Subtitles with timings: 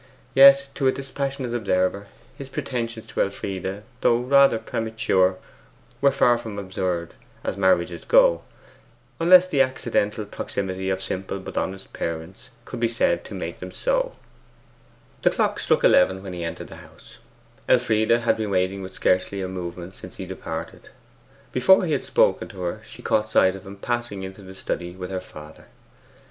[0.33, 5.37] Yet to a dispassionate observer, his pretensions to Elfride, though rather premature,
[6.01, 8.41] were far from absurd as marriages go,
[9.19, 13.71] unless the accidental proximity of simple but honest parents could be said to make them
[13.71, 14.15] so.
[15.21, 17.19] The clock struck eleven when he entered the house.
[17.69, 20.89] Elfride had been waiting with scarcely a movement since he departed.
[21.51, 24.95] Before he had spoken to her she caught sight of him passing into the study
[24.95, 25.65] with her father.